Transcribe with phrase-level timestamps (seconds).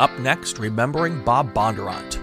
[0.00, 2.22] Up next, remembering Bob Bondurant.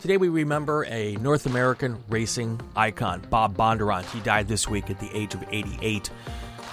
[0.00, 4.04] Today we remember a North American racing icon, Bob Bondurant.
[4.06, 6.10] He died this week at the age of 88.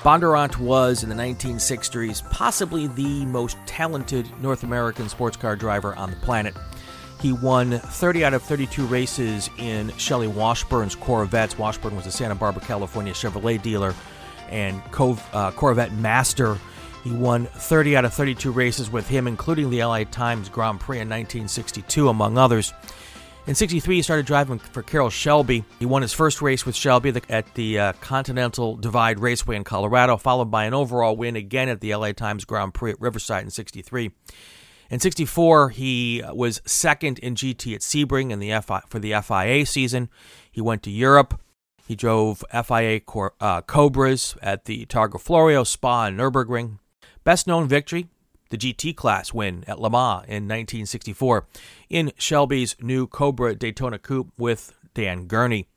[0.04, 6.10] Bondurant was, in the 1960s, possibly the most talented North American sports car driver on
[6.10, 6.56] the planet.
[7.20, 11.58] He won 30 out of 32 races in Shelley Washburn's Corvettes.
[11.58, 13.94] Washburn was a Santa Barbara, California Chevrolet dealer
[14.50, 14.82] and
[15.34, 16.58] uh, Corvette master.
[17.04, 21.00] He won 30 out of 32 races with him, including the LA Times Grand Prix
[21.00, 22.74] in 1962, among others.
[23.50, 25.66] In 63, he started driving for Carroll Shelby.
[25.80, 30.18] He won his first race with Shelby at the uh, Continental Divide Raceway in Colorado,
[30.18, 33.50] followed by an overall win again at the LA Times Grand Prix at Riverside in
[33.50, 34.12] 63.
[34.92, 39.66] In 64, he was second in GT at Sebring in the FI, for the FIA
[39.66, 40.10] season.
[40.52, 41.42] He went to Europe.
[41.88, 46.78] He drove FIA Cor, uh, Cobras at the Targa Florio, Spa, and Nürburgring.
[47.24, 48.10] Best known victory
[48.50, 51.46] the GT class win at Le Mans in 1964
[51.90, 55.68] in Shelby's new Cobra Daytona Coupe with Dan Gurney.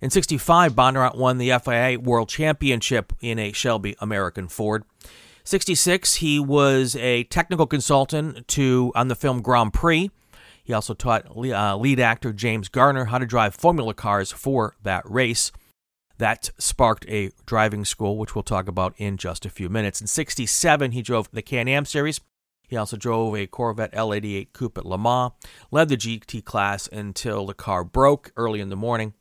[0.00, 4.84] In 65, Bondurant won the FIA World Championship in a Shelby American Ford.
[5.44, 10.10] 66, he was a technical consultant to on the film Grand Prix.
[10.62, 15.08] He also taught uh, lead actor James Garner how to drive formula cars for that
[15.08, 15.52] race.
[16.24, 20.00] That sparked a driving school, which we'll talk about in just a few minutes.
[20.00, 22.18] In 67, he drove the Can Am Series.
[22.66, 25.32] He also drove a Corvette L88 Coupe at Le Mans,
[25.70, 29.12] led the GT class until the car broke early in the morning.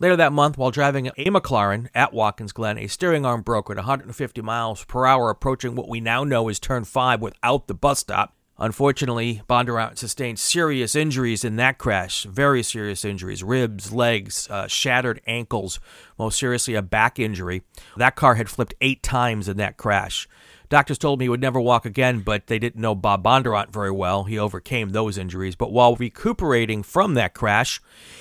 [0.00, 3.76] Later that month, while driving a McLaren at Watkins Glen, a steering arm broke at
[3.76, 8.00] 150 miles per hour, approaching what we now know is turn 5 without the bus
[8.00, 8.36] stop.
[8.60, 15.22] Unfortunately, Bondurant sustained serious injuries in that crash, very serious injuries ribs, legs, uh, shattered
[15.26, 15.80] ankles,
[16.18, 17.62] most seriously, a back injury.
[17.96, 20.28] That car had flipped eight times in that crash.
[20.68, 23.90] Doctors told me he would never walk again, but they didn't know Bob Bondurant very
[23.90, 24.24] well.
[24.24, 25.56] He overcame those injuries.
[25.56, 27.80] But while recuperating from that crash,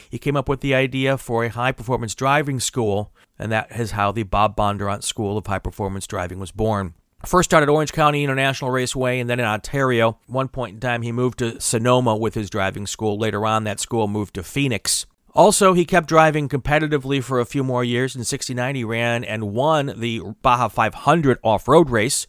[0.10, 3.92] he came up with the idea for a high performance driving school, and that is
[3.92, 6.96] how the Bob Bondurant School of High Performance Driving was born.
[7.26, 10.18] First started Orange County International Raceway and then in Ontario.
[10.28, 13.18] one point in time, he moved to Sonoma with his driving school.
[13.18, 15.06] Later on, that school moved to Phoenix.
[15.36, 18.16] Also, he kept driving competitively for a few more years.
[18.16, 22.26] In 69, he ran and won the Baja 500 off road race.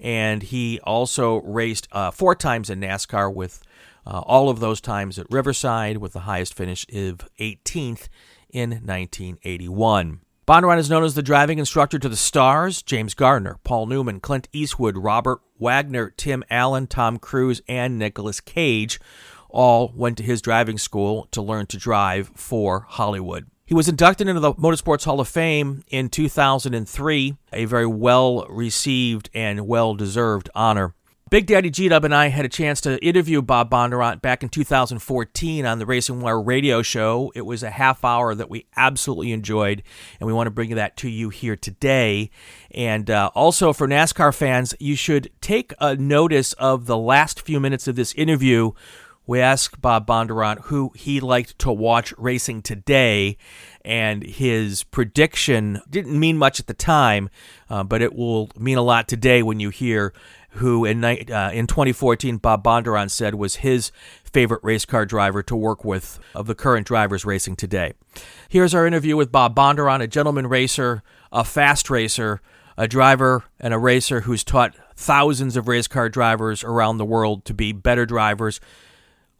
[0.00, 3.62] And he also raced uh, four times in NASCAR with
[4.06, 8.08] uh, all of those times at Riverside, with the highest finish of 18th
[8.50, 10.20] in 1981.
[10.52, 14.48] Bondurant is known as the driving instructor to the stars James Garner, Paul Newman, Clint
[14.52, 19.00] Eastwood, Robert Wagner, Tim Allen, Tom Cruise, and Nicolas Cage
[19.48, 23.46] all went to his driving school to learn to drive for Hollywood.
[23.64, 29.30] He was inducted into the Motorsports Hall of Fame in 2003, a very well received
[29.32, 30.94] and well deserved honor.
[31.32, 34.50] Big Daddy G Dub and I had a chance to interview Bob Bondurant back in
[34.50, 37.32] 2014 on the Racing Wire radio show.
[37.34, 39.82] It was a half hour that we absolutely enjoyed,
[40.20, 42.28] and we want to bring that to you here today.
[42.72, 47.58] And uh, also for NASCAR fans, you should take a notice of the last few
[47.60, 48.72] minutes of this interview.
[49.26, 53.38] We asked Bob Bondurant who he liked to watch racing today,
[53.84, 57.30] and his prediction didn't mean much at the time,
[57.70, 60.12] uh, but it will mean a lot today when you hear
[60.54, 63.90] who in uh, in 2014 Bob Bondurant said was his
[64.24, 67.94] favorite race car driver to work with of the current drivers racing today.
[68.48, 72.40] Here's our interview with Bob Bondurant, a gentleman racer, a fast racer,
[72.76, 77.44] a driver and a racer who's taught thousands of race car drivers around the world
[77.46, 78.60] to be better drivers.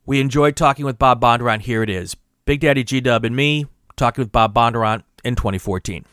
[0.07, 1.61] We enjoyed talking with Bob Bondurant.
[1.63, 2.17] Here it is.
[2.45, 6.05] Big Daddy G Dub and me talking with Bob Bondurant in 2014.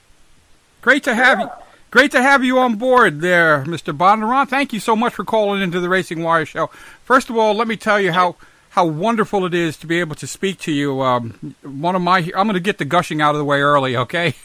[0.81, 1.49] Great to have you.
[1.91, 3.97] Great to have you on board there, Mr.
[3.97, 4.47] Bondurant.
[4.47, 6.67] Thank you so much for calling into the Racing Wire Show.
[7.03, 8.35] First of all, let me tell you how
[8.69, 11.01] how wonderful it is to be able to speak to you.
[11.01, 13.97] Um, one of my, I'm going to get the gushing out of the way early,
[13.97, 14.35] okay?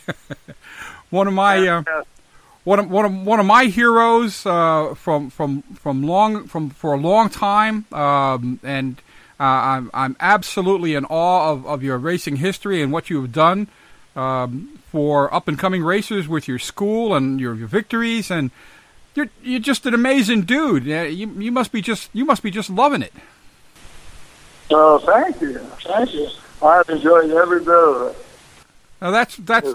[1.10, 1.82] one of my, uh,
[2.64, 6.94] one of one of one of my heroes uh, from from from long from for
[6.94, 9.02] a long time, um, and
[9.38, 13.32] uh, I'm I'm absolutely in awe of, of your racing history and what you have
[13.32, 13.68] done
[14.16, 18.52] um, for up and coming racers with your school and your, your victories, and
[19.16, 20.84] you're you're just an amazing dude.
[20.84, 23.12] You you must be just you must be just loving it.
[24.70, 26.28] Oh, thank you, thank you.
[26.62, 28.26] I've enjoyed every bit of it.
[29.02, 29.74] Now that's that's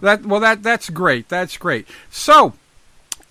[0.00, 1.30] that well that that's great.
[1.30, 1.88] That's great.
[2.10, 2.52] So,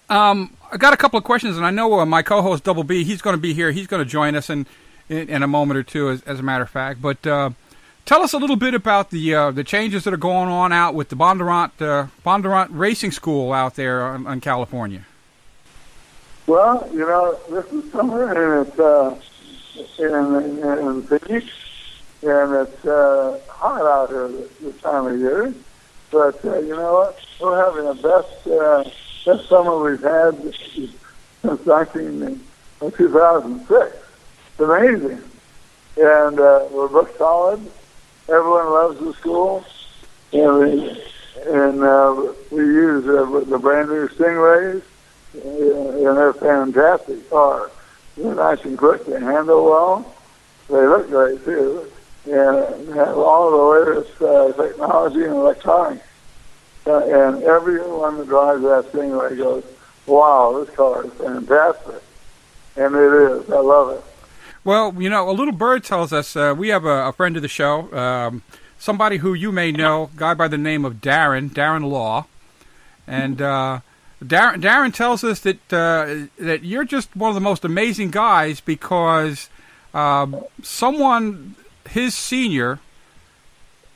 [0.10, 3.04] um, I got a couple of questions, and I know uh, my co-host Double B,
[3.04, 3.72] he's going to be here.
[3.72, 4.66] He's going to join us in,
[5.08, 7.00] in, in a moment or two, as, as a matter of fact.
[7.00, 7.52] But uh,
[8.06, 10.94] tell us a little bit about the uh, the changes that are going on out
[10.94, 15.06] with the Bondurant uh, Bondurant Racing School out there in, California.
[16.48, 19.20] Well, you know, this is summer, and it's uh,
[19.98, 21.48] in, in Phoenix,
[22.22, 25.54] and it's uh, hot out here this, this time of year.
[26.12, 27.20] But uh, you know what?
[27.42, 28.84] We're having the best uh,
[29.26, 30.54] best summer we've had
[31.42, 32.42] since 19,
[32.82, 33.98] uh, 2006.
[34.52, 35.24] It's amazing,
[35.98, 37.60] and uh, we're booked solid.
[38.28, 39.66] Everyone loves the school,
[40.34, 41.04] and we,
[41.46, 44.82] and uh, we use uh, the brand new Stingrays,
[45.34, 47.72] and they're fantastic cars.
[48.18, 49.06] They're nice and quick.
[49.06, 50.16] They handle well.
[50.70, 51.92] They look great too
[52.26, 56.06] and have all the latest uh, technology and electronics.
[56.88, 59.64] Uh, and everyone that drives that Stingray goes,
[60.06, 62.02] wow, this car is fantastic.
[62.76, 63.50] And it is.
[63.50, 64.04] I love it.
[64.66, 67.44] Well, you know, a little bird tells us uh, we have a, a, friend of
[67.44, 68.42] the show, um,
[68.80, 72.26] somebody who you may know, guy by the name of Darren, Darren Law.
[73.06, 73.82] And uh,
[74.24, 78.60] Darren, Darren tells us that uh, that you're just one of the most amazing guys
[78.60, 79.50] because
[79.94, 81.54] um, someone
[81.88, 82.80] his senior,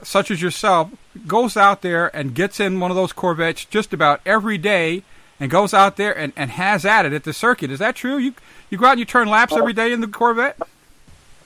[0.04, 0.92] such as yourself,
[1.26, 5.02] goes out there and gets in one of those Corvettes just about every day
[5.40, 7.72] and goes out there and, and has at it at the circuit.
[7.72, 8.18] Is that true?
[8.18, 8.34] You
[8.70, 10.58] you go out and you turn laps every day in the Corvette?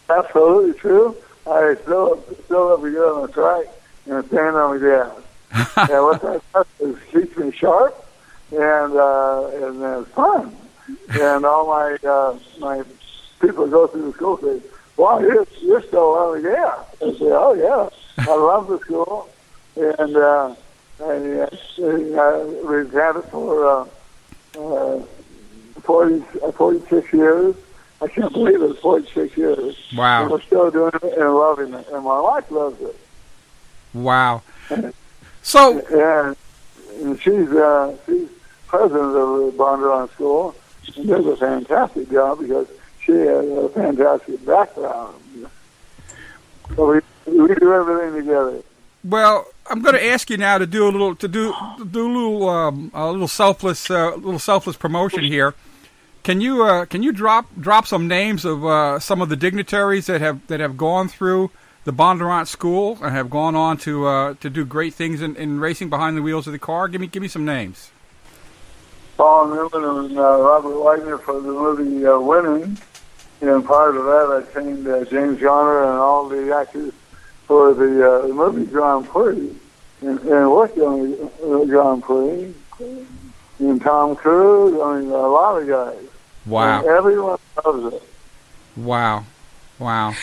[0.09, 1.15] Absolutely true.
[1.45, 3.65] I still still every year on the track
[4.05, 5.89] and stand on the gas.
[5.89, 8.05] and what that does is keeps me sharp
[8.51, 10.55] and uh, and it's fun.
[11.11, 12.83] And all my uh, my
[13.39, 14.61] people go through the school say,
[14.97, 16.83] well, you're, you're still on the yeah.
[17.07, 18.25] I say, oh, yeah.
[18.25, 19.29] I love the school.
[19.75, 20.55] And uh,
[20.99, 23.85] I, uh, we've had it for uh,
[24.57, 25.01] uh,
[25.81, 27.55] 40, uh, 46 years.
[28.01, 29.75] I can't believe it's 46 years.
[29.95, 30.23] Wow.
[30.23, 31.87] And we're still doing it and loving it.
[31.91, 32.99] And my wife loves it.
[33.93, 34.41] Wow.
[35.41, 35.79] So.
[35.79, 36.37] And,
[37.01, 38.29] and she's, uh, she's
[38.67, 40.55] president of the Bondurant School.
[40.95, 42.67] And does a fantastic job because–
[43.05, 45.15] she has a fantastic background.
[46.75, 48.61] So we, we do everything together.
[49.03, 52.05] Well, I'm going to ask you now to do a little to do to do
[52.05, 55.55] a little um, a little selfless uh, little selfless promotion here.
[56.23, 60.07] Can you uh, can you drop drop some names of uh, some of the dignitaries
[60.07, 61.51] that have that have gone through
[61.85, 65.59] the Bondurant School and have gone on to uh, to do great things in, in
[65.59, 66.87] racing behind the wheels of the car?
[66.87, 67.91] Give me give me some names.
[69.17, 72.77] Paul Newman and uh, Robert Wagner for the movie uh, Winning
[73.43, 76.93] and part of that, I trained uh, James Garner and all the actors
[77.45, 79.55] for the, uh, movie Grand Prix
[80.01, 82.53] and, and worked on the Grand Prix.
[83.59, 86.05] And Tom Cruise, I mean, a lot of guys.
[86.45, 86.79] Wow.
[86.79, 88.03] And everyone loves it.
[88.75, 89.25] Wow.
[89.79, 90.15] Wow.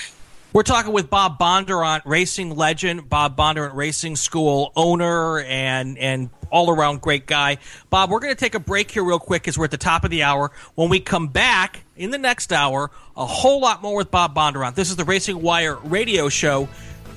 [0.53, 6.71] We're talking with Bob Bondurant, racing legend, Bob Bondurant Racing School owner, and and all
[6.71, 7.59] around great guy.
[7.89, 10.03] Bob, we're going to take a break here real quick because we're at the top
[10.03, 10.51] of the hour.
[10.75, 14.75] When we come back in the next hour, a whole lot more with Bob Bondurant.
[14.75, 16.69] This is the Racing Wire radio show.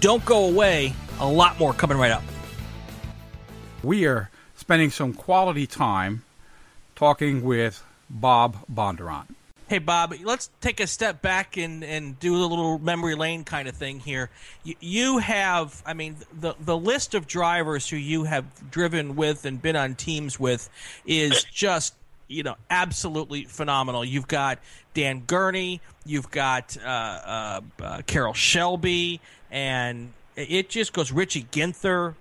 [0.03, 0.94] Don't go away.
[1.21, 2.23] A lot more coming right up.
[3.81, 6.23] We are spending some quality time
[6.94, 9.28] talking with Bob Bondurant.
[9.69, 13.69] Hey, Bob, let's take a step back and, and do a little memory lane kind
[13.69, 14.30] of thing here.
[14.66, 19.45] You, you have, I mean, the, the list of drivers who you have driven with
[19.45, 20.69] and been on teams with
[21.06, 21.94] is just,
[22.28, 24.04] you know, absolutely phenomenal.
[24.04, 24.59] You've got
[24.94, 29.21] Dan Gurney, you've got uh, uh, uh, Carroll Shelby,
[29.54, 32.16] and it just goes Richie Ginther.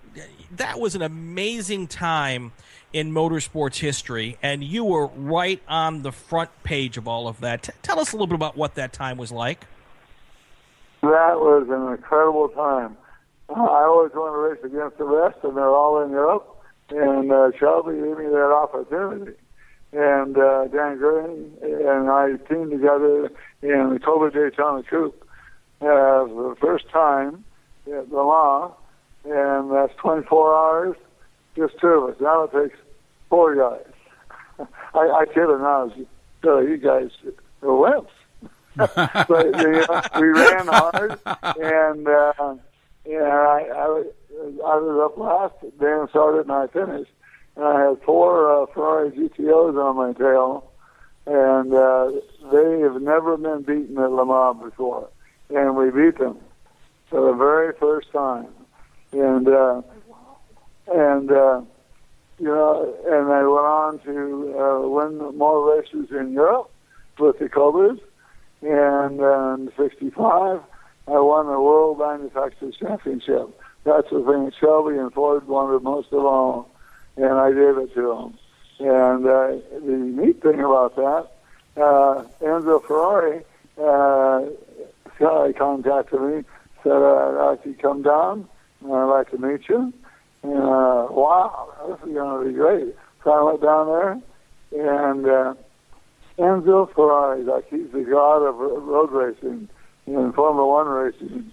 [0.54, 2.52] That was an amazing time
[2.92, 7.62] in motorsports history, and you were right on the front page of all of that.
[7.62, 9.64] T- tell us a little bit about what that time was like.
[11.00, 12.98] That was an incredible time.
[13.48, 16.46] I always want to race against the rest, and they're all in Europe.
[16.90, 19.32] And uh, Shelby gave me that opportunity.
[19.94, 23.30] And uh, Dan Gurney and I teamed together
[23.62, 25.21] in the Cobra Daytona Coupe
[25.82, 27.44] uh, the first time
[27.86, 28.72] at Le Mans,
[29.24, 30.96] and that's 24 hours
[31.56, 32.20] just two of us.
[32.20, 32.78] Now it takes
[33.28, 34.66] four guys.
[34.94, 35.92] I, I kid him now.
[36.42, 37.10] So you guys
[37.62, 38.08] are wimps.
[38.76, 41.18] but you know, we ran hard,
[41.60, 42.56] and uh,
[43.04, 44.02] and I, I
[44.64, 45.78] I was up last.
[45.78, 47.12] Dan started, and I finished.
[47.56, 50.70] And I had four uh, Ferrari GTOs on my tail,
[51.26, 52.12] and uh,
[52.50, 55.10] they have never been beaten at Le Mans before,
[55.54, 56.38] and we beat them
[57.08, 58.48] for the very first time.
[59.12, 59.82] And uh,
[60.92, 61.62] and uh,
[62.38, 66.70] you know, and I went on to uh, win more races in Europe
[67.18, 67.98] with the Cobras.
[68.62, 70.60] And uh, in '65,
[71.08, 73.48] I won the World Manufacturers Championship.
[73.84, 76.70] That's the thing Shelby and Ford wanted most of all,
[77.16, 78.38] and I gave it to them.
[78.78, 81.28] And uh, the neat thing about that,
[81.76, 83.44] uh, Enzo Ferrari
[83.78, 84.42] uh,
[85.18, 86.42] contacted me,
[86.82, 88.48] said, uh, I'd like to come down,
[88.82, 89.92] and I'd like to meet you.
[90.42, 92.94] And, uh, wow, this is going to be great.
[93.22, 94.20] So I went down there,
[94.72, 95.54] and uh,
[96.38, 99.68] Enzo Ferrari, like he's the god of road racing
[100.06, 101.52] in Formula One racing,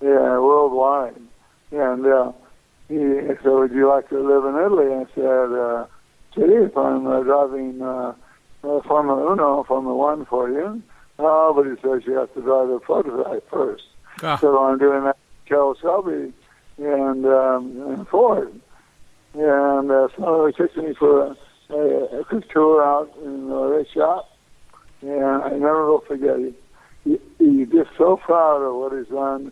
[0.00, 1.20] yeah, worldwide.
[1.70, 2.32] And uh,
[2.88, 5.86] he said, "Would you like to live in Italy?" I said, uh,
[6.34, 8.14] "Gee, if I'm uh, driving uh,
[8.62, 10.82] Formula Uno, Formula One for you."
[11.18, 13.84] Oh, but he says you have to drive the prototype first.
[14.22, 14.36] Ah.
[14.36, 15.16] So I'm doing that.
[15.46, 16.32] Carroll Shelby
[16.78, 18.52] and, um, and Ford.
[19.34, 23.54] And uh, so he took me for a, a, a quick tour out in the
[23.54, 24.28] race shop.
[25.02, 26.54] And I never will forget it.
[27.04, 29.50] He, he's just so proud of what he's done,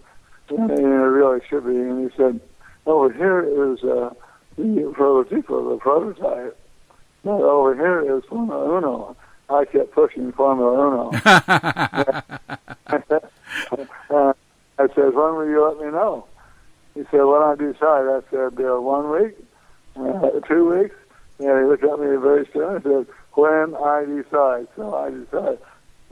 [0.48, 1.76] and it really should be.
[1.76, 2.40] And he said,
[2.86, 4.10] over here is uh,
[4.56, 6.56] the prototype, of the prototype.
[7.24, 9.16] But over here is one Formula Uno.
[9.50, 11.10] I kept pushing Formula Uno.
[11.24, 12.22] uh,
[14.80, 16.26] I said, when will you let me know?
[16.94, 18.06] He said, when I decide.
[18.08, 19.36] I said, uh, one week,
[19.96, 20.96] uh, two weeks.
[21.38, 24.68] And he looked at me very stern and said, when I decide.
[24.76, 25.58] So I decided.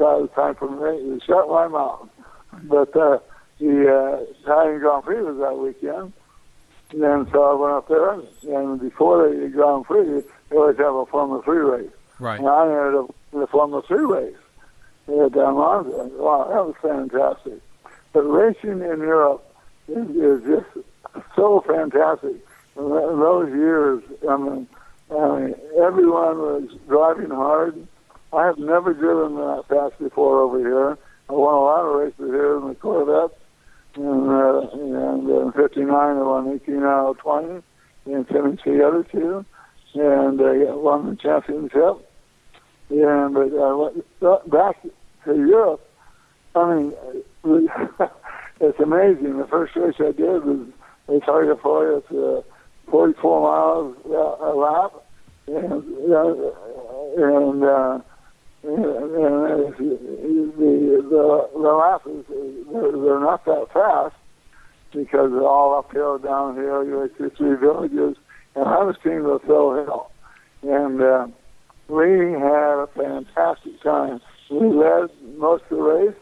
[0.00, 2.08] It was time for me to shut my mouth.
[2.64, 3.18] But uh,
[3.58, 6.12] the uh, Italian Grand Prix was that weekend.
[6.92, 8.12] And then so I went up there,
[8.56, 11.90] and before the Grand Prix, they always have a Formula 3 race.
[12.18, 12.38] Right.
[12.38, 14.34] And I entered a, the Formula 3 race
[15.08, 16.10] uh, down London.
[16.18, 17.60] Wow, that was fantastic.
[18.12, 19.44] But racing in Europe
[19.88, 20.86] is, is just
[21.36, 22.36] so fantastic.
[22.76, 24.68] In those years, I mean,
[25.10, 27.86] I mean, everyone was driving hard.
[28.32, 30.98] I have never driven that fast before over here.
[31.28, 33.36] I won a lot of races here in the Corvette.
[33.96, 37.62] And, uh, and in 59, I won 18 out of 20
[38.06, 39.44] and finished the other two.
[39.94, 42.07] And uh, won the championship.
[42.90, 44.82] Yeah, but went back
[45.24, 45.80] to Europe.
[46.54, 46.94] I mean,
[48.60, 49.38] it's amazing.
[49.38, 50.66] The first race I did was
[51.06, 52.42] the Targa Florio uh,
[52.90, 54.92] 44 miles uh, a lap,
[55.46, 56.34] and uh,
[57.18, 58.00] and uh,
[58.64, 64.16] and, and the the the lap is they're, they're not that fast
[64.92, 66.84] because they're all uphill, downhill.
[66.84, 68.16] You go through three villages,
[68.54, 70.10] and I was team the Phil Hill,
[70.62, 71.02] and.
[71.02, 71.26] Uh,
[71.88, 74.20] we had a fantastic time.
[74.50, 76.16] We led most of the race,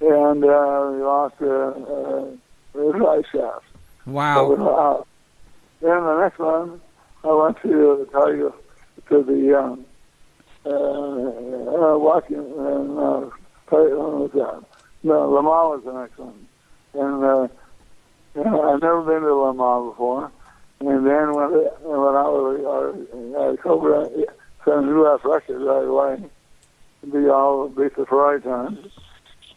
[0.00, 2.26] and uh, we lost uh, uh,
[2.74, 3.64] the drive shaft.
[4.06, 4.54] Wow.
[4.56, 5.04] So, uh,
[5.80, 6.80] then the next one,
[7.24, 8.54] I went to tell you
[9.08, 9.84] to the um,
[10.64, 13.30] uh, uh, walking and uh,
[13.68, 14.64] what was that?
[15.02, 16.46] No, Le Mans was the next one,
[16.94, 17.48] and uh,
[18.34, 20.30] you know, I've never been to Le Mans before.
[20.80, 21.50] And then when
[21.82, 24.08] when I was uh, uh, Cobra
[24.66, 26.30] new left record right away,
[27.10, 28.78] be all beat the Ferrari time.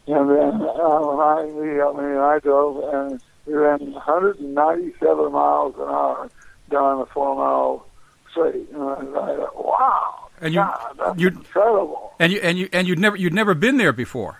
[0.08, 5.32] And then uh, when I he helped me and I drove and we ran 197
[5.32, 6.30] miles an hour
[6.70, 7.86] down a four mile
[8.30, 8.68] straight.
[8.72, 12.12] And I thought, wow, And you- God, that's you- incredible.
[12.18, 14.38] And you and you and you'd never you'd never been there before.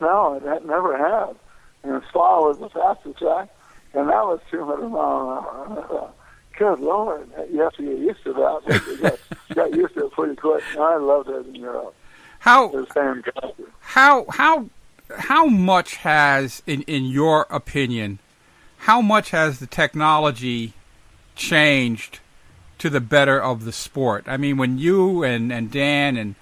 [0.00, 1.34] No, it had, never had.
[1.82, 3.48] And Spa was the fastest track,
[3.94, 6.12] and that was 200 miles an hour.
[6.56, 8.98] Good Lord, you have to get used to that.
[9.02, 10.62] Got, got used to it pretty quick.
[10.78, 11.88] I loved it in Europe.
[11.88, 11.94] It
[12.40, 13.66] How was fantastic.
[13.80, 14.66] how how
[15.18, 18.18] how much has in in your opinion
[18.78, 20.72] how much has the technology
[21.34, 22.20] changed
[22.78, 26.34] to the better of the sport i mean when you and and dan and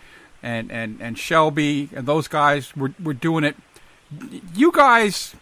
[0.43, 3.57] and and, and shelby and those guys were were doing it
[4.55, 5.35] you guys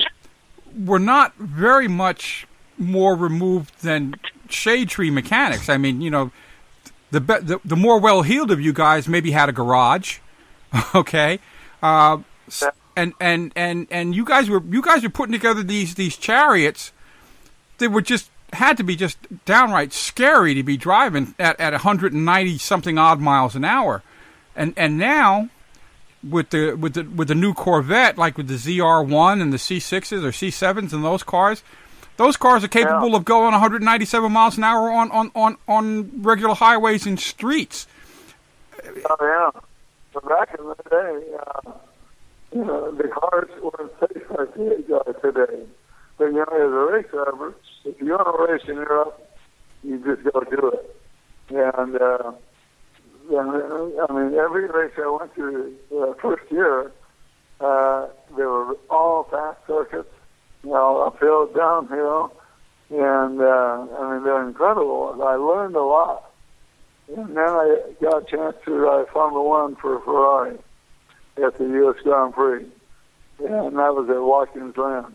[0.77, 2.47] were not very much
[2.83, 4.17] more removed than
[4.49, 5.69] shade tree mechanics.
[5.69, 6.31] I mean you know
[7.11, 10.19] the the, the more well heeled of you guys maybe had a garage
[10.95, 11.39] okay?
[11.83, 12.19] Uh,
[12.97, 16.93] and and and and you guys were you guys were putting together these these chariots
[17.79, 22.59] that were just had to be just downright scary to be driving at at 190
[22.59, 24.03] something odd miles an hour.
[24.55, 25.49] And and now
[26.23, 30.23] with the with the with the new Corvette like with the ZR1 and the C6s
[30.23, 31.63] or C7s and those cars
[32.17, 36.55] those cars are capable of going 197 miles an hour on on on on regular
[36.55, 37.87] highways and streets
[39.09, 39.61] Oh, yeah.
[40.13, 41.73] But back in the day, uh,
[42.53, 45.65] you know, the cars weren't safe like they are today.
[46.19, 47.55] But, you know, as a race driver,
[47.85, 49.37] if you want to race in Europe,
[49.83, 50.97] you just go do it.
[51.49, 52.33] And, uh,
[53.31, 56.93] and I mean, every race I went to the first year,
[57.61, 60.13] uh, they were all fast circuits,
[60.63, 62.33] you know, uphill, downhill,
[62.91, 65.19] and uh, I mean they're incredible.
[65.23, 66.31] I learned a lot,
[67.09, 70.59] and then I got a chance to ride Formula One for Ferrari
[71.43, 71.97] at the U.S.
[72.03, 72.67] Grand Prix,
[73.39, 75.15] and that was at Watkins Glen.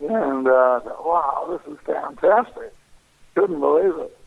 [0.00, 2.74] And uh, wow, this is fantastic.
[3.34, 4.18] Couldn't believe it.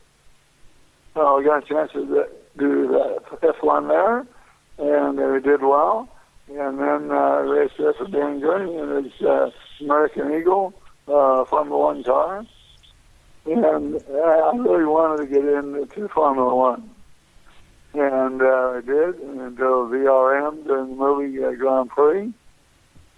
[1.14, 4.26] So I got a chance to do the F1 there,
[4.78, 6.08] and we did well.
[6.48, 10.74] And then uh, raced at for Dan Gurney in his uh, American Eagle
[11.06, 12.46] uh, Formula One car.
[13.46, 16.90] And uh, I really wanted to get into Formula One.
[17.94, 22.32] And uh, I did and until BRM during the movie uh, Grand Prix.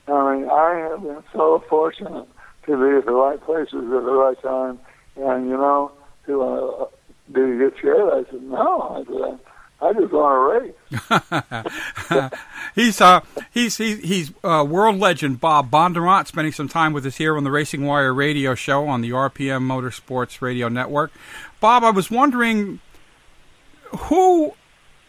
[0.07, 2.29] I mean, I have been so fortunate
[2.67, 4.79] to be at the right places at the right time.
[5.17, 5.93] And, you know,
[6.27, 6.87] to, uh,
[7.33, 8.27] do you get scared?
[8.27, 8.81] I said, no.
[8.81, 9.39] I said,
[9.83, 12.33] I just want to race.
[12.75, 13.21] he's uh
[13.51, 17.45] he's he's he's uh, world legend Bob Bondurant spending some time with us here on
[17.45, 21.13] the Racing Wire radio show on the RPM Motorsports Radio Network.
[21.61, 22.81] Bob, I was wondering
[23.99, 24.55] who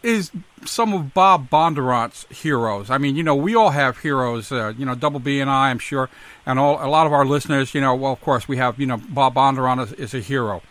[0.03, 0.31] is
[0.65, 2.89] some of Bob Bondurant's heroes.
[2.89, 4.51] I mean, you know, we all have heroes.
[4.51, 6.09] Uh, you know, Double B and I, I'm sure,
[6.45, 7.73] and all a lot of our listeners.
[7.73, 8.79] You know, well, of course, we have.
[8.79, 10.61] You know, Bob Bondurant is, is a hero.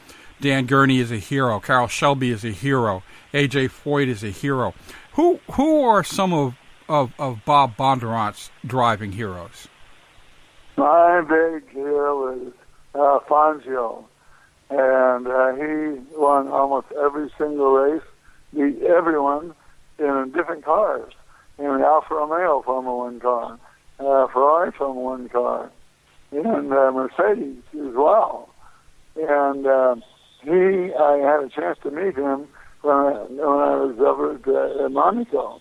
[0.40, 1.61] Dan Gurney is a hero.
[1.61, 3.02] Carroll Shelby is a hero.
[3.32, 4.75] AJ Foyt is a hero.
[5.12, 6.54] Who who are some of
[6.88, 9.68] of, of Bob Bondurant's driving heroes?
[10.76, 12.52] My big hero is
[12.94, 14.04] uh, Fangio,
[14.70, 18.02] and uh, he won almost every single race,
[18.52, 19.54] beat everyone
[19.99, 21.12] in different cars.
[21.58, 23.58] In the Alfa Romeo Formula One car,
[24.00, 25.70] uh, Ferrari Formula One car,
[26.32, 28.49] and uh, Mercedes as well.
[29.16, 29.96] And uh,
[30.42, 32.49] he, I had a chance to meet him
[32.82, 35.60] when I, when I was over at, uh, Monaco.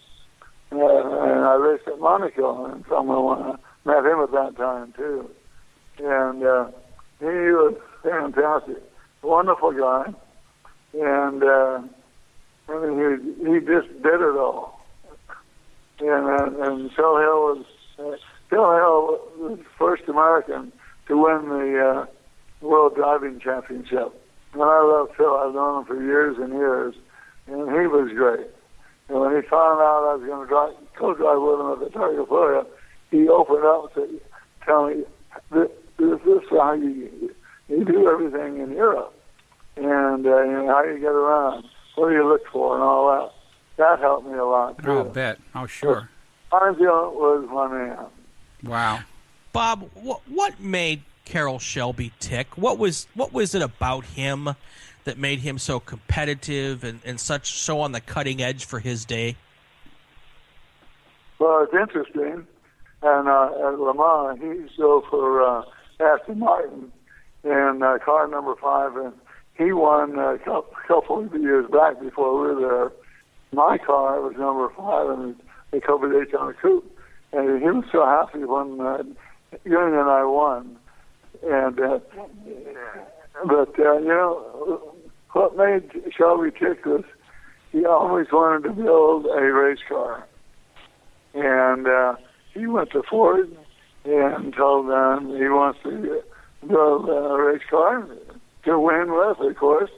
[0.72, 5.30] Uh, and I raced at Monaco, and someone uh, met him at that time too.
[5.98, 6.68] And uh,
[7.20, 8.78] he was fantastic,
[9.24, 10.14] wonderful guy,
[10.94, 11.82] and uh,
[12.70, 14.80] I mean he he just did it all.
[16.00, 17.66] And uh, and Phil Hill was
[17.98, 18.16] uh,
[18.50, 20.72] Phil Hill was the first American
[21.08, 24.14] to win the uh, World Driving Championship.
[24.54, 25.36] And I love Phil.
[25.36, 26.96] I've known him for years and years
[27.52, 28.48] and he was great.
[29.10, 32.00] And when he found out I was going to drive, co-drive with him at the
[32.00, 32.68] Targa Florio,
[33.12, 34.22] he opened up and said,
[34.66, 35.04] tell me,
[35.52, 37.34] this, this is how you,
[37.68, 39.14] you do everything in Europe.
[39.76, 43.10] And, uh, you know, how you get around, what do you look for and all
[43.10, 43.34] that.
[43.78, 44.92] That helped me a lot, too.
[44.92, 45.40] I'll bet.
[45.56, 46.10] Oh, sure.
[46.52, 48.06] Armstrong was my man.
[48.64, 49.00] Wow.
[49.54, 52.58] Bob, what, what made Carroll Shelby tick?
[52.58, 54.50] What was what was it about him
[55.10, 59.06] that made him so competitive and, and such so on the cutting edge for his
[59.06, 59.36] day?
[61.40, 62.46] Well, it's interesting.
[63.02, 65.64] And uh, at Le Mans, he's go for uh,
[66.00, 66.92] Aston Martin
[67.44, 69.14] in uh, car number five, and
[69.58, 70.38] he won a
[70.88, 72.92] couple of years back before we were there.
[73.52, 75.36] My car was number five, and
[75.72, 76.86] the Cobra Daytona Coupe,
[77.34, 79.02] and he was so happy when uh,
[79.66, 80.78] Ewing and I won.
[81.42, 82.00] And uh,
[83.46, 84.94] but uh, you know,
[85.32, 87.04] what made Shelby tick was
[87.72, 90.26] he always wanted to build a race car.
[91.34, 92.16] And uh,
[92.54, 93.56] he went to Ford
[94.06, 96.22] and told them he wants to
[96.68, 98.08] build a race car
[98.66, 99.92] to win with, of course.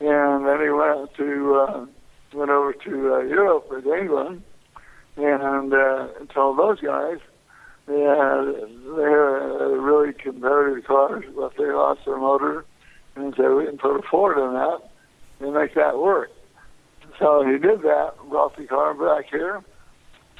[0.00, 1.86] And then he went to uh,
[2.34, 4.42] went over to uh, Europe with England
[5.16, 7.18] and uh, told those guys
[7.86, 12.64] they they had really competitive cars, but they lost their motor
[13.16, 14.90] and said we can put a Ford in that
[15.40, 16.30] and make that work.
[17.18, 19.62] So he did that, brought the car back here,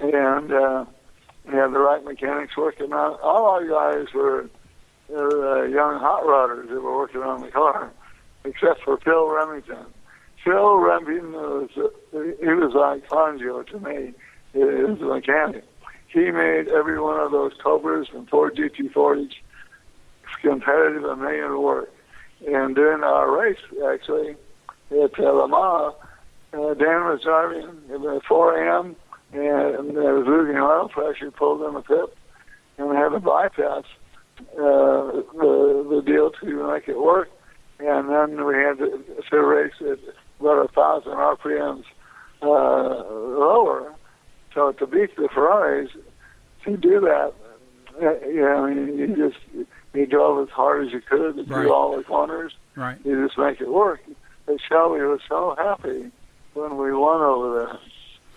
[0.01, 0.85] and uh,
[1.45, 3.21] he had the right mechanics working on it.
[3.23, 4.49] All our guys were,
[5.09, 7.91] were uh, young hot rodders that were working on the car,
[8.45, 9.87] except for Phil Remington.
[10.45, 11.71] Phil Remington was,
[12.13, 14.15] he was like Fangio to me.
[14.53, 15.65] He was a mechanic.
[16.09, 19.33] He made every one of those Cobras and Ford GT40s
[20.43, 21.93] competitive and made it work.
[22.47, 23.59] And during our race,
[23.93, 24.37] actually,
[24.91, 25.95] at uh, Le Mans,
[26.53, 28.97] uh, Dan was driving at 4 a.m.
[29.33, 32.17] and there was losing oil pressure, pulled in the pit,
[32.79, 33.85] and we had to bypass
[34.55, 37.29] uh, the the deal to make it work.
[37.79, 39.99] And then we had to, to race at
[40.41, 41.85] about a thousand RPMs
[42.43, 43.95] uh, lower.
[44.55, 45.91] So to beat the Ferraris,
[46.65, 47.33] to do that,
[48.03, 51.63] uh, you know, you just he drove as hard as you could to Right.
[51.65, 52.53] do all the corners.
[52.77, 52.99] Right.
[53.05, 54.01] You just make it work.
[54.47, 56.11] And Shelby was so happy
[56.55, 57.79] when we won over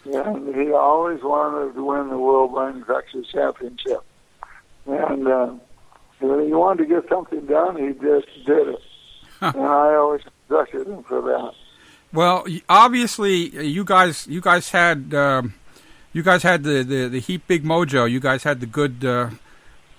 [0.05, 0.33] there.
[0.35, 4.03] And he always wanted to win the World Manufacturers Championship.
[4.85, 5.53] And uh,
[6.19, 8.81] when he wanted to get something done, he just did it.
[9.41, 11.51] and I always respected him for that.
[12.11, 15.53] Well, obviously, uh, you guys, you guys had, um,
[16.11, 18.09] you guys had the, the, the heat big mojo.
[18.09, 19.29] You guys had the good, uh,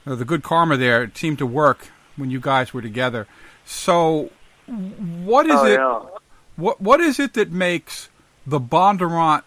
[0.05, 1.03] the good karma there.
[1.03, 3.27] It seemed to work when you guys were together.
[3.65, 4.31] So,
[4.67, 5.75] what is oh, it?
[5.75, 6.03] yeah.
[6.57, 8.11] What what is it that makes
[8.47, 9.43] the Bondurant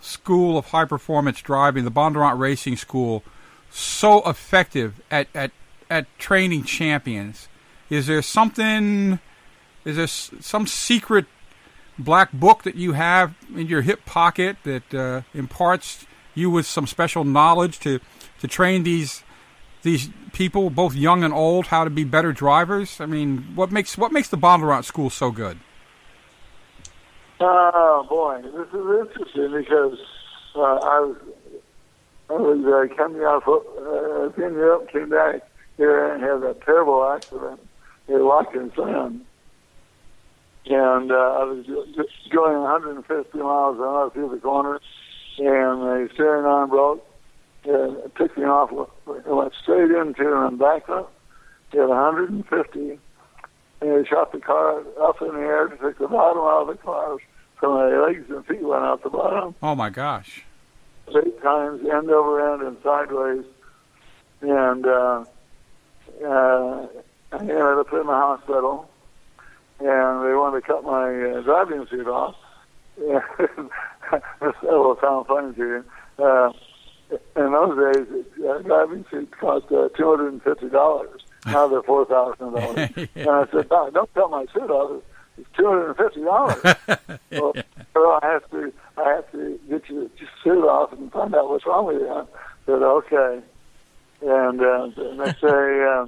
[0.00, 3.22] School of High Performance Driving, the Bondurant Racing School,
[3.70, 5.50] so effective at at
[5.90, 7.48] at training champions?
[7.90, 9.18] Is there something?
[9.84, 11.26] Is there some secret
[11.98, 16.86] black book that you have in your hip pocket that uh, imparts you with some
[16.86, 18.00] special knowledge to
[18.40, 19.22] to train these
[19.88, 23.00] these people, both young and old, how to be better drivers?
[23.00, 25.58] I mean, what makes what makes the Bondurant School so good?
[27.40, 29.98] Oh boy, this is interesting because
[30.54, 31.16] uh, I was
[32.28, 35.48] I was uh, coming off uh, in Europe, came back
[35.78, 37.60] here and had a terrible accident
[38.08, 39.24] in Watkins Glen.
[40.66, 44.80] And uh, I was ju- just going 150 miles an hour through the corner,
[45.38, 47.07] and the steering arm broke.
[47.70, 51.06] It took me off, it went straight into an embankment
[51.72, 53.00] at 150, and
[53.80, 56.82] it shot the car up in the air, to take the bottom out of the
[56.82, 57.18] car,
[57.60, 60.44] so my legs and feet went out the bottom Oh my gosh!
[61.08, 63.44] eight times, end over end and sideways.
[64.40, 65.24] And uh,
[66.24, 66.86] uh,
[67.32, 68.88] I ended up in the hospital,
[69.80, 72.36] and they wanted to cut my uh, driving suit off.
[72.98, 75.84] this will sound funny to you.
[76.18, 76.52] Uh,
[77.10, 81.22] in those days, uh, driving suits cost uh, two hundred and fifty dollars.
[81.46, 82.90] Now they're four thousand dollars.
[83.14, 85.02] And I said, "No, don't cut my suit off.
[85.38, 86.62] It's two hundred and fifty dollars."
[87.32, 87.54] well,
[87.94, 90.08] well, I have to, I have to get your
[90.42, 92.08] suit off and find out what's wrong with you.
[92.08, 92.24] I
[92.66, 93.40] said, okay.
[94.22, 96.06] And uh, the next day, uh,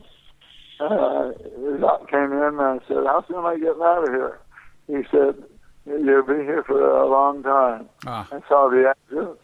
[0.85, 4.15] uh, the doc came in and I said, how soon am I getting out of
[4.15, 4.39] here?
[4.87, 5.43] He said,
[5.87, 7.89] you'll be here for a long time.
[8.07, 8.27] Ah.
[8.33, 9.39] I saw the accident.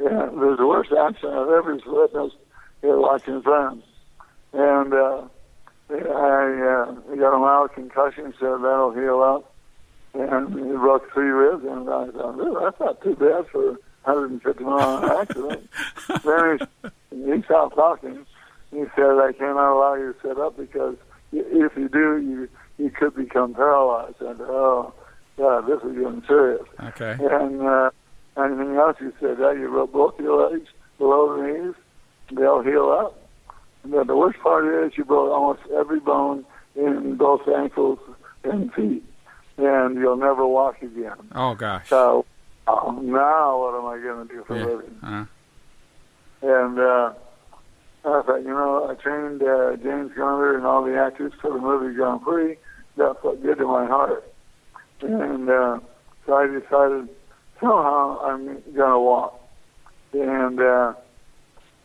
[0.00, 2.36] Yeah, it was the worst accident I've ever witnessed
[2.80, 3.84] here watching friends.
[4.52, 5.22] And uh,
[5.90, 9.54] I uh, got a mild concussion, said that'll heal up
[10.14, 13.78] and he broke three ribs, and I thought, "Ooh, that's not too bad for a
[14.04, 15.70] 150 mile an accident.
[16.24, 16.58] then
[17.10, 18.26] he, he stopped talking.
[18.70, 20.96] He said, I cannot allow you to sit up because
[21.32, 24.20] if you do, you you could become paralyzed.
[24.20, 24.92] And oh,
[25.36, 26.62] God, this is getting serious.
[26.80, 27.16] Okay.
[27.20, 27.90] And uh,
[28.44, 31.74] anything else, he said, yeah, you broke both your legs below the knees,
[32.36, 33.16] they'll heal up.
[33.82, 36.44] And then the worst part is you broke almost every bone
[36.76, 37.98] in both ankles
[38.44, 39.02] and feet
[39.58, 41.16] and you'll never walk again.
[41.34, 41.88] Oh gosh.
[41.88, 42.24] So
[42.66, 44.64] uh, now what am I going to do for a Yeah.
[44.66, 44.96] living?
[45.02, 45.24] Uh,
[46.42, 47.12] And uh,
[48.04, 51.58] I thought, you know, I trained uh, James Garner and all the actors for the
[51.58, 52.56] movie Grand Prix.
[52.96, 54.24] That felt good to my heart.
[55.02, 55.80] And uh,
[56.26, 57.08] so I decided
[57.60, 59.40] somehow I'm going to walk.
[60.12, 60.94] And uh,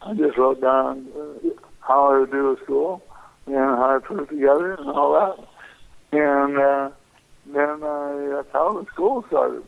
[0.02, 1.50] I just wrote down uh,
[1.82, 3.04] how I would do at school
[3.46, 6.18] and how I put it together and all that.
[6.18, 6.90] And uh,
[7.46, 9.64] then I, that's how the school started.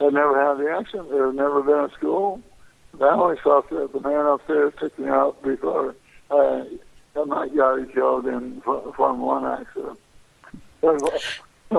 [0.00, 1.10] I never had the accent.
[1.10, 2.40] There had never been a school.
[3.00, 5.94] I always thought that the man upstairs took me out before
[6.30, 6.66] I
[7.14, 9.98] got my got killed in Formula One accident.
[10.80, 10.96] So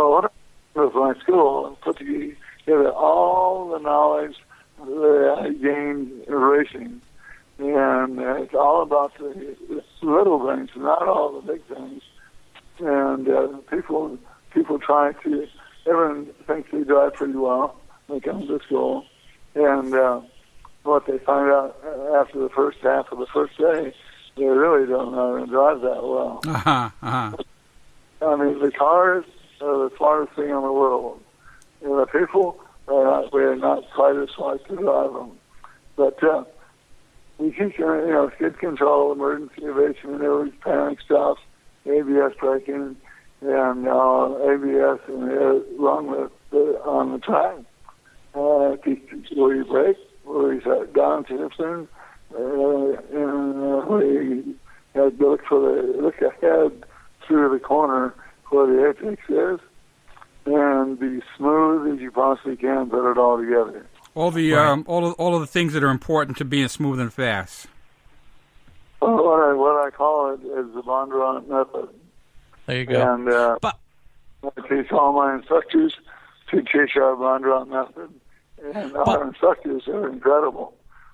[0.10, 0.30] what I
[0.74, 2.36] did with my school, put together
[2.72, 4.36] all the knowledge
[4.80, 7.02] that I gained in racing.
[7.58, 9.56] And it's all about the
[10.02, 12.02] little things, not all the big things.
[12.80, 14.18] And uh, people
[14.54, 15.48] people try to,
[15.86, 19.06] everyone thinks they drive pretty well when they come to school.
[19.56, 20.22] And uh,
[20.84, 21.76] what they find out
[22.16, 23.94] after the first half of the first day,
[24.38, 26.40] they really don't know how to drive that well.
[26.48, 27.38] uh-huh, uh-huh.
[28.22, 29.26] I mean, the cars
[29.62, 31.22] are the smartest thing in the world.
[31.82, 35.32] The people are not, we're not quite as to drive them.
[35.96, 36.44] But uh,
[37.38, 41.42] we keep, you know, skid control, emergency evasion maneuvers, panic stops,
[41.86, 42.96] ABS braking,
[43.42, 47.58] and uh, ABS and uh, run with the, on the track.
[48.36, 49.98] Uh, you brake?
[50.26, 51.88] You set down shifting?
[52.36, 54.56] Uh, and uh, we
[54.94, 56.84] had to look for the look ahead
[57.26, 58.14] through the corner
[58.50, 59.60] where the apex is,
[60.56, 62.90] and be smooth as you possibly can.
[62.90, 63.86] Put it all together.
[64.16, 64.66] All the Right.
[64.68, 67.68] um, all of, all of the things that are important to being smooth and fast.
[69.02, 71.90] Well, what I what I call it is the Bondurant method.
[72.66, 73.14] There you go.
[73.14, 73.78] And uh, But-
[74.44, 75.96] I teach all my instructors
[76.52, 78.10] to teach our Bondurant method,
[78.74, 80.74] and But- our instructors are incredible.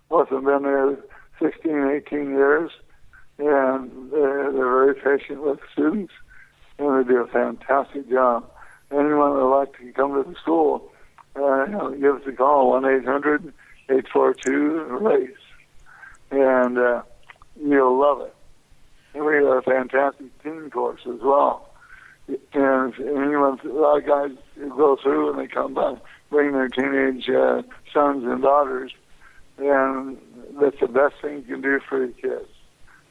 [0.09, 0.97] Most of them been there
[1.39, 2.71] 16, 18 years,
[3.39, 6.13] and they're, they're very patient with students,
[6.79, 8.49] and they do a fantastic job.
[8.91, 10.91] Anyone would like to come to the school,
[11.35, 13.51] uh, you know, give us a call one eight hundred
[13.89, 15.29] eight four two race,
[16.31, 17.01] and uh,
[17.59, 18.35] you'll love it.
[19.19, 21.69] We have a fantastic teen course as well.
[22.53, 24.31] And anyone, a lot of guys
[24.69, 25.97] go through and they come back,
[26.29, 27.61] bring their teenage uh,
[27.93, 28.91] sons and daughters,
[29.57, 30.17] and
[30.59, 32.49] that's the best thing you can do for your kids.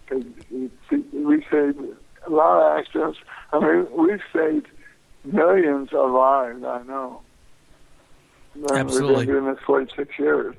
[0.06, 1.80] 'Cause you see, we saved
[2.26, 3.18] a lot of accidents.
[3.52, 4.66] I mean, we've saved
[5.24, 6.64] millions of lives.
[6.64, 7.22] I know.
[8.70, 9.16] Absolutely.
[9.16, 10.54] We've been doing this 46 years.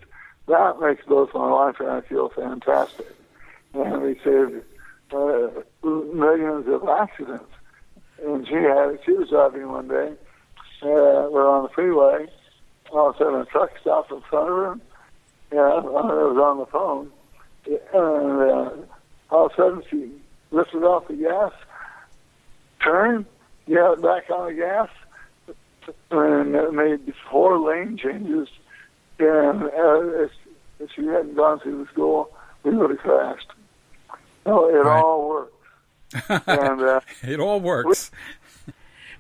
[0.47, 3.08] That makes both my wife and I feel fantastic.
[3.73, 4.63] And we saved
[5.12, 5.47] uh,
[5.84, 7.51] millions of accidents.
[8.23, 10.13] And she had, she was driving one day.
[10.82, 12.28] Uh, we're on the freeway.
[12.91, 14.80] All of a sudden, a truck stopped in front of her.
[15.51, 17.12] Yeah, I was on the phone.
[17.65, 20.12] And uh, all of a sudden, she
[20.51, 21.51] lifted off the gas,
[22.84, 23.25] turned,
[23.73, 24.89] got back on the gas,
[26.12, 28.47] and uh, made four lane changes.
[29.19, 30.32] And uh, if,
[30.80, 32.32] if she hadn't gone through the school,
[32.63, 33.51] we would have crashed.
[34.45, 35.01] No, it Right.
[35.01, 35.51] all works.
[36.47, 38.12] and uh, It all works.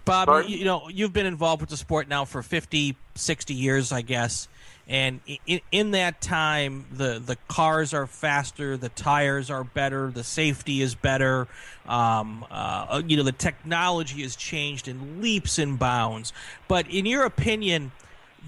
[0.05, 0.51] Bob, Pardon?
[0.51, 4.01] you, you know, you've been involved with the sport now for 50, 60 years, I
[4.01, 4.47] guess.
[4.87, 10.23] And in, in that time, the, the cars are faster, the tires are better, the
[10.23, 11.47] safety is better.
[11.87, 16.33] Um, uh, you know, the technology has changed in leaps and bounds.
[16.67, 17.91] But in your opinion,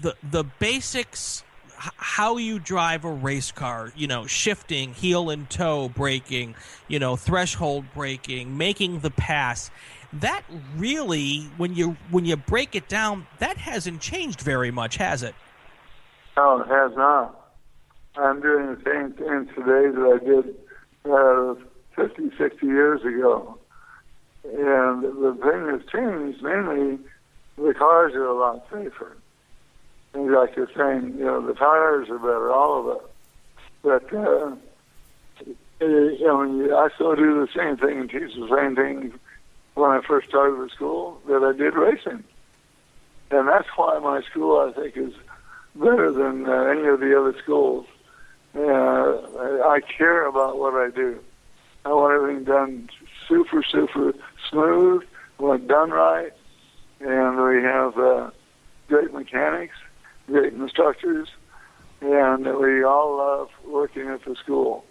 [0.00, 1.42] the the basics,
[1.76, 6.54] how you drive a race car, you know, shifting, heel and toe braking,
[6.86, 9.70] you know, threshold braking, making the pass.
[10.12, 10.42] That
[10.76, 15.34] really, when you when you break it down, that hasn't changed very much, has it?
[16.38, 17.50] No, it has not.
[18.14, 20.54] I'm doing the same thing today that I did
[21.10, 21.54] uh,
[21.96, 23.58] 50, 60 years ago.
[24.44, 27.00] And the thing that's changed, mainly,
[27.56, 29.16] the cars are a lot safer.
[30.14, 33.02] And like you're saying, you know, the tires are better, all of it.
[33.82, 34.54] But, uh,
[35.80, 39.18] you know, I still do the same thing and teach the same thing
[39.74, 42.22] when I first started with school that I did racing.
[43.32, 45.14] And that's why my school, I think, is
[45.78, 47.86] better than uh, any of the other schools.
[48.54, 51.20] Uh, I care about what I do.
[51.84, 52.90] I want everything done
[53.28, 54.12] super, super
[54.50, 55.02] smooth,
[55.38, 56.32] I want it done right,
[57.00, 58.30] and we have uh,
[58.88, 59.76] great mechanics,
[60.26, 61.28] great instructors,
[62.00, 64.84] and we all love working at the school.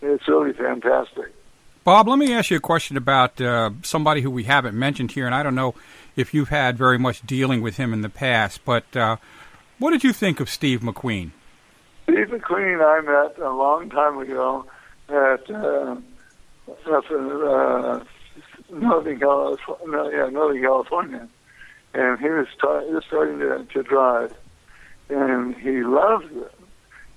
[0.00, 1.34] It's really fantastic.
[1.84, 5.26] Bob, let me ask you a question about uh, somebody who we haven't mentioned here,
[5.26, 5.74] and I don't know
[6.16, 9.16] if you've had very much dealing with him in the past, but uh,
[9.78, 11.30] what did you think of Steve McQueen?
[12.04, 14.66] Steve McQueen and I met a long time ago
[15.08, 15.96] at uh,
[16.90, 18.04] up in uh,
[18.70, 21.28] Northern California, yeah, Northern California,
[21.94, 24.34] and he was start, just starting to, to drive,
[25.08, 26.52] and he loved it.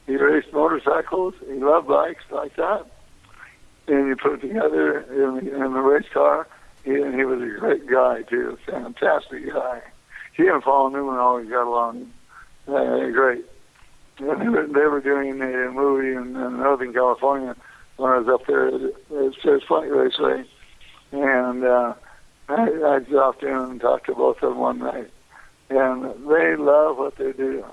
[0.07, 1.35] He raced motorcycles.
[1.45, 2.85] He loved bikes like that,
[3.87, 6.47] and he put it together in, in the race car.
[6.83, 9.81] He, and he was a great guy too, fantastic guy.
[10.33, 12.11] He and Paul Newman always got along
[12.67, 13.45] uh, great.
[14.19, 17.55] They were, they were doing a movie in, in Northern California
[17.97, 20.45] when I was up there at, Sears Point Raceway.
[21.11, 21.93] And uh,
[22.49, 25.09] I, I dropped in and talked to both of them one night.
[25.69, 27.65] And they love what they do.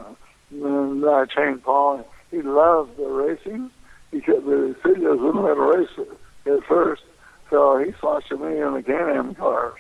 [0.51, 2.09] And I trained Paul.
[2.31, 3.71] He loved the racing
[4.11, 6.09] because the studios wouldn't let him race
[6.47, 7.03] at first.
[7.51, 9.79] So he sponsored me in the Can-Am cars.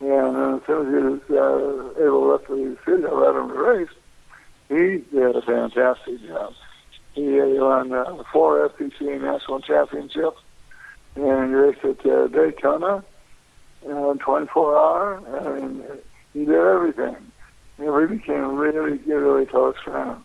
[0.00, 3.88] And as soon as he was uh, able to let the studio let him race,
[4.68, 6.54] he did a fantastic job.
[7.14, 10.40] He won uh, four SCCA national championships
[11.14, 13.02] and raced at uh, Daytona
[13.88, 15.14] uh, 24 hour,
[15.56, 15.82] and
[16.32, 17.16] he did everything.
[17.78, 20.24] And we became really, really close friends.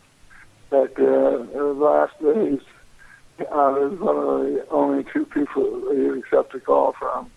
[0.70, 2.60] But uh, in the last days,
[3.38, 7.30] I was one of the only two people he'd accept a call from.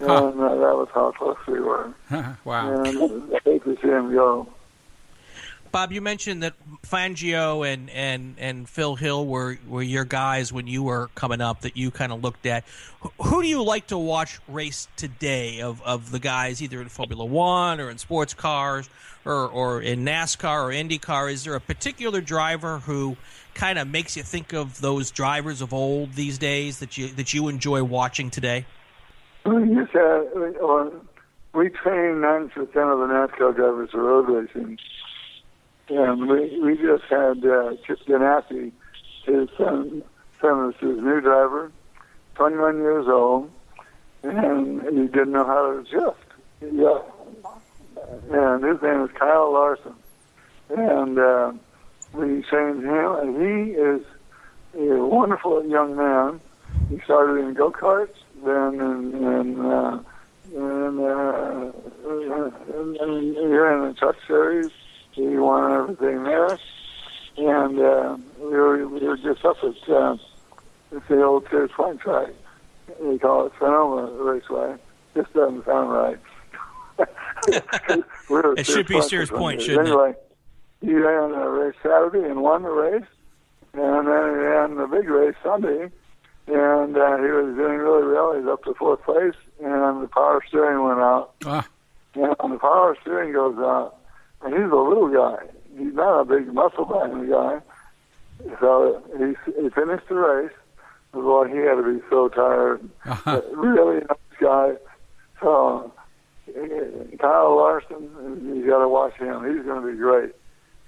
[0.00, 0.28] Huh.
[0.28, 1.92] And uh, that was how close we were.
[2.44, 2.82] wow.
[2.82, 4.48] And I hate to see him go.
[5.72, 10.66] Bob, you mentioned that Fangio and, and, and Phil Hill were, were your guys when
[10.66, 12.64] you were coming up that you kind of looked at.
[13.20, 17.24] Who do you like to watch race today of, of the guys either in Formula
[17.24, 18.88] One or in sports cars
[19.24, 21.32] or, or in NASCAR or IndyCar?
[21.32, 23.16] Is there a particular driver who
[23.54, 27.34] kind of makes you think of those drivers of old these days that you that
[27.34, 28.64] you enjoy watching today?
[29.44, 30.26] Just had,
[30.62, 30.90] uh,
[31.54, 34.78] we train 90% of the NASCAR drivers for road racing
[35.88, 38.72] and we we just had uh, Chip Ganassi,
[39.24, 40.02] his son,
[40.40, 41.72] son was his new driver,
[42.34, 43.50] 21 years old,
[44.22, 46.18] and he didn't know how to adjust.
[46.60, 47.02] Yeah,
[48.30, 49.94] and his name is Kyle Larson,
[50.70, 51.52] and uh,
[52.12, 54.02] we trained him, and he is
[54.74, 56.40] a wonderful young man.
[56.90, 60.02] He started in go karts, then in, in uh,
[60.54, 61.72] and, uh,
[62.06, 64.70] and, and in the truck series,
[65.12, 66.58] he won everything there.
[67.36, 70.16] And uh, we, were, we were just up at uh,
[70.90, 72.28] it's the old Sears Point track.
[73.00, 74.76] We call it Sonoma Raceway.
[75.14, 76.18] This doesn't sound right.
[78.58, 80.34] it should be Sears Point, shouldn't anyway, it?
[80.80, 83.04] he ran a race Saturday and won the race.
[83.74, 85.90] And then he ran the big race Sunday.
[86.46, 88.34] And uh, he was doing really well.
[88.36, 89.34] He's up to fourth place.
[89.62, 91.34] And the power steering went out.
[91.44, 91.68] Ah.
[92.14, 93.97] And the power steering goes out
[94.42, 95.44] and he's a little guy.
[95.76, 97.60] He's not a big muscle bound guy.
[98.60, 100.52] So he he finished the race.
[101.12, 102.88] Boy, he had to be so tired.
[103.04, 103.40] Uh-huh.
[103.52, 104.74] Really nice guy.
[105.40, 105.92] So
[107.18, 109.44] Kyle Larson, you got to watch him.
[109.54, 110.32] He's going to be great.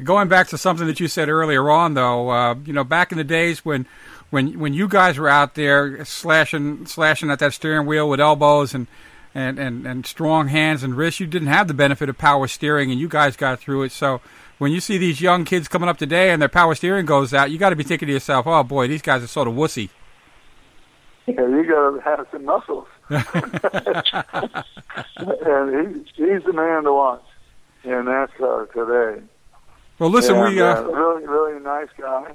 [0.02, 3.18] Going back to something that you said earlier on, though, uh, you know, back in
[3.18, 3.86] the days when,
[4.30, 8.72] when when you guys were out there slashing slashing at that steering wheel with elbows
[8.72, 8.86] and
[9.34, 11.20] and, and, and strong hands and wrists.
[11.20, 13.92] You didn't have the benefit of power steering, and you guys got through it.
[13.92, 14.20] So
[14.58, 17.50] when you see these young kids coming up today and their power steering goes out,
[17.50, 19.90] you got to be thinking to yourself, "Oh boy, these guys are sort of wussy."
[21.26, 22.86] Yeah, you got to have some muscles.
[23.08, 23.24] and
[26.16, 27.22] he, he's the man to watch
[27.84, 29.22] in NASCAR today.
[29.98, 32.34] Well, listen, and, we uh, uh, really, really nice guy,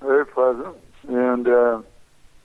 [0.00, 0.76] very pleasant,
[1.08, 1.82] and uh,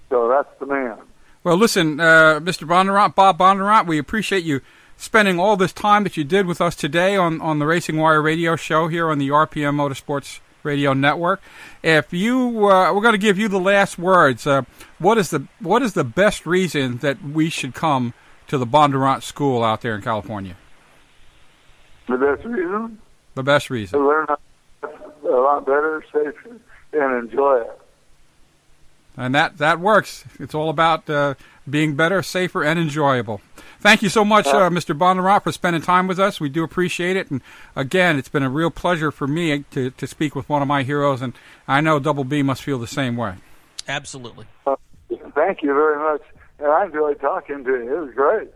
[0.10, 0.98] so that's the man.
[1.44, 2.66] Well, listen, uh, Mr.
[2.66, 4.62] Bondurant, Bob Bondurant, we appreciate you
[4.96, 8.22] spending all this time that you did with us today on, on the Racing Wire
[8.22, 11.42] radio show here on the RPM Motorsports Radio Network.
[11.84, 14.48] If you, uh, we're going to give you the last words.
[14.48, 14.62] Uh,
[15.00, 18.14] what is the what is the best reason that we should come
[18.48, 20.56] to the Bondurant School out there in California?
[22.08, 23.00] The best reason.
[23.36, 24.00] The best reason.
[24.00, 24.28] To learn
[24.82, 26.58] a lot better, safer,
[26.94, 27.83] and enjoy it
[29.18, 30.26] and that that works.
[30.40, 31.36] It's all about uh,
[31.70, 33.42] being better, safer, and enjoyable.
[33.80, 34.98] Thank you so much, uh, Mr.
[34.98, 36.40] Bondurant, for spending time with us.
[36.40, 37.42] We do appreciate it, and
[37.76, 40.84] again, it's been a real pleasure for me to to speak with one of my
[40.84, 41.34] heroes, and
[41.68, 43.36] I know Double B must feel the same way.
[43.88, 44.46] Absolutely.
[44.66, 44.76] Uh,
[45.36, 46.22] thank you very much,
[46.60, 47.96] and I enjoyed talking to you.
[47.96, 48.50] It was great.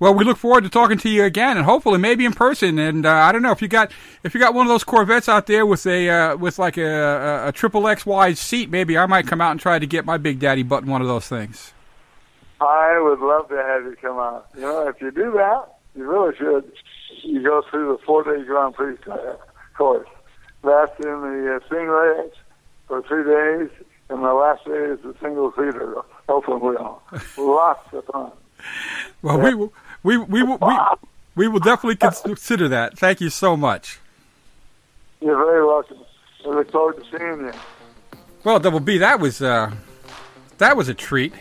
[0.00, 2.78] Well, we look forward to talking to you again, and hopefully maybe in person.
[2.78, 3.92] And uh, I don't know if you got
[4.24, 7.48] if you got one of those Corvettes out there with a uh, with like a,
[7.48, 10.16] a triple X wide seat, maybe I might come out and try to get my
[10.16, 11.74] Big Daddy butt in one of those things.
[12.60, 14.48] I would love to have you come out.
[14.54, 16.72] You know, if you do that, you really should.
[17.22, 18.96] You go through the four day Grand Prix
[19.80, 20.08] course.
[20.62, 22.30] That's in the uh, single
[22.86, 23.70] for three days,
[24.10, 25.94] and the last day is the single seater
[26.28, 27.02] open wheel.
[27.38, 28.32] Lots of fun.
[29.22, 29.72] Well, we will.
[30.02, 30.76] We we will we,
[31.34, 32.98] we will definitely consider that.
[32.98, 33.98] Thank you so much.
[35.20, 35.98] You're very welcome.
[36.44, 37.52] I look forward to seeing you.
[38.42, 39.70] Well, Double B, that was uh,
[40.58, 41.34] that was a treat.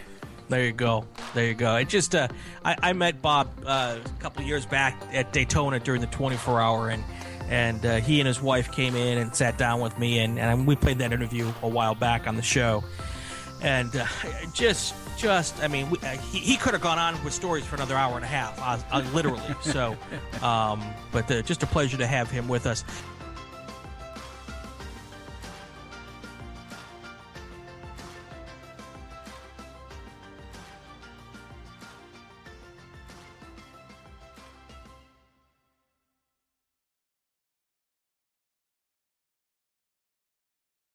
[0.50, 1.06] There you go.
[1.34, 1.76] There you go.
[1.76, 2.28] It just uh,
[2.66, 6.60] I, I met Bob uh, a couple of years back at Daytona during the 24
[6.60, 7.04] hour, and
[7.50, 10.68] and uh, he and his wife came in and sat down with me, and, and
[10.68, 12.84] we played that interview a while back on the show,
[13.62, 14.06] and uh,
[14.54, 17.76] just just, I mean, we, uh, he, he could have gone on with stories for
[17.76, 19.42] another hour and a half, uh, uh literally.
[19.62, 19.98] so,
[20.42, 22.84] um, but uh, just a pleasure to have him with us.